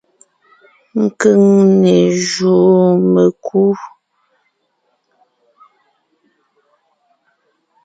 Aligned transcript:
Keŋne 1.19 1.95
jùu 2.25 2.91
mekú. 3.13 3.63